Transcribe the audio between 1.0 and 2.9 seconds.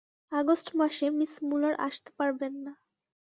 Miss Muller আসতে পারবেন না।